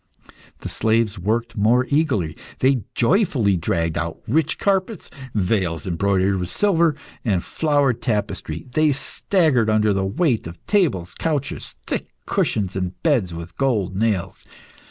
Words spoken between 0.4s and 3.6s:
The slaves worked more eagerly; they joyfully